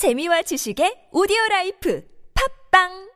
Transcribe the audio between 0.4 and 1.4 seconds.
지식의 오디오